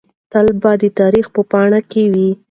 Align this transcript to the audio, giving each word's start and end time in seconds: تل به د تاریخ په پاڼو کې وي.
تل 0.31 0.47
به 0.61 0.71
د 0.81 0.83
تاریخ 0.99 1.25
په 1.35 1.41
پاڼو 1.51 1.79
کې 1.91 2.03
وي. 2.13 2.29